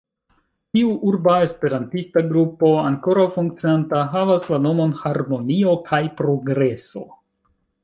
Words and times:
Tiu 0.77 0.93
urba 1.09 1.35
esperantista 1.47 2.23
grupo, 2.31 2.71
ankoraŭ 2.93 3.27
funkcianta, 3.37 4.01
havas 4.15 4.49
la 4.55 4.61
nomon 4.65 4.97
"harmonio 5.05 5.79
kaj 5.93 6.03
progreso". 6.23 7.07